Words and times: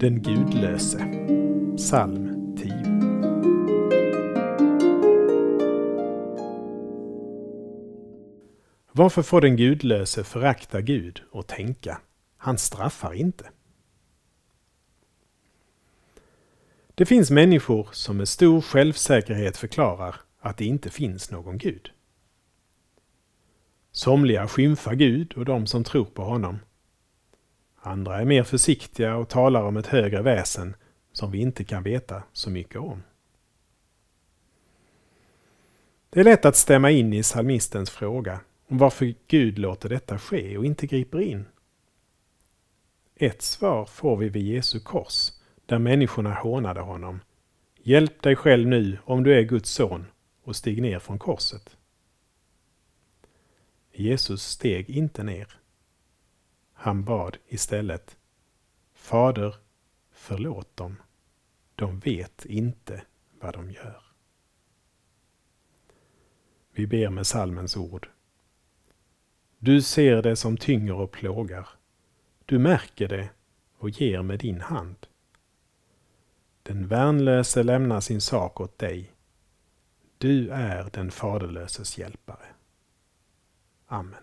Den 0.00 0.22
gudlöse 0.22 0.98
Psalm 1.76 2.56
10 2.56 2.72
Varför 8.92 9.22
får 9.22 9.40
den 9.40 9.56
gudlöse 9.56 10.24
förakta 10.24 10.80
Gud 10.80 11.22
och 11.30 11.46
tänka, 11.46 12.00
han 12.36 12.58
straffar 12.58 13.12
inte? 13.12 13.50
Det 16.94 17.06
finns 17.06 17.30
människor 17.30 17.88
som 17.92 18.16
med 18.16 18.28
stor 18.28 18.60
självsäkerhet 18.60 19.56
förklarar 19.56 20.16
att 20.40 20.56
det 20.56 20.64
inte 20.64 20.90
finns 20.90 21.30
någon 21.30 21.58
Gud. 21.58 21.90
Somliga 23.92 24.48
skymfar 24.48 24.94
Gud 24.94 25.32
och 25.32 25.44
de 25.44 25.66
som 25.66 25.84
tror 25.84 26.04
på 26.04 26.24
honom. 26.24 26.58
Andra 27.86 28.20
är 28.20 28.24
mer 28.24 28.42
försiktiga 28.42 29.16
och 29.16 29.28
talar 29.28 29.62
om 29.62 29.76
ett 29.76 29.86
högre 29.86 30.22
väsen 30.22 30.74
som 31.12 31.30
vi 31.30 31.38
inte 31.38 31.64
kan 31.64 31.82
veta 31.82 32.22
så 32.32 32.50
mycket 32.50 32.80
om. 32.80 33.02
Det 36.10 36.20
är 36.20 36.24
lätt 36.24 36.44
att 36.44 36.56
stämma 36.56 36.90
in 36.90 37.12
i 37.12 37.22
psalmistens 37.22 37.90
fråga 37.90 38.40
om 38.68 38.78
varför 38.78 39.14
Gud 39.28 39.58
låter 39.58 39.88
detta 39.88 40.18
ske 40.18 40.58
och 40.58 40.64
inte 40.64 40.86
griper 40.86 41.20
in. 41.20 41.44
Ett 43.16 43.42
svar 43.42 43.84
får 43.84 44.16
vi 44.16 44.28
vid 44.28 44.46
Jesu 44.46 44.80
kors, 44.80 45.32
där 45.66 45.78
människorna 45.78 46.34
hånade 46.34 46.80
honom. 46.80 47.20
Hjälp 47.82 48.22
dig 48.22 48.36
själv 48.36 48.68
nu 48.68 48.98
om 49.04 49.22
du 49.22 49.38
är 49.38 49.42
Guds 49.42 49.70
son 49.70 50.06
och 50.44 50.56
stig 50.56 50.82
ner 50.82 50.98
från 50.98 51.18
korset. 51.18 51.76
Jesus 53.92 54.42
steg 54.42 54.90
inte 54.90 55.22
ner. 55.22 55.58
Han 56.86 57.04
bad 57.04 57.36
istället 57.48 58.16
Fader, 58.94 59.54
förlåt 60.10 60.76
dem. 60.76 60.96
De 61.74 61.98
vet 61.98 62.44
inte 62.44 63.02
vad 63.40 63.54
de 63.54 63.70
gör. 63.70 64.02
Vi 66.72 66.86
ber 66.86 67.10
med 67.10 67.26
salmens 67.26 67.76
ord. 67.76 68.08
Du 69.58 69.82
ser 69.82 70.22
det 70.22 70.36
som 70.36 70.56
tynger 70.56 70.94
och 70.94 71.10
plågar. 71.10 71.68
Du 72.44 72.58
märker 72.58 73.08
det 73.08 73.30
och 73.78 73.90
ger 73.90 74.22
med 74.22 74.38
din 74.38 74.60
hand. 74.60 75.06
Den 76.62 76.88
värnlöse 76.88 77.62
lämnar 77.62 78.00
sin 78.00 78.20
sak 78.20 78.60
åt 78.60 78.78
dig. 78.78 79.12
Du 80.18 80.50
är 80.50 80.90
den 80.92 81.10
faderlöses 81.10 81.98
hjälpare. 81.98 82.46
Amen. 83.86 84.22